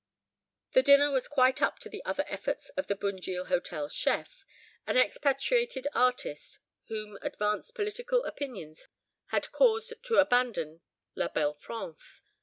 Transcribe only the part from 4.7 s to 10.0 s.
an expatriated artist whom advanced political opinions had caused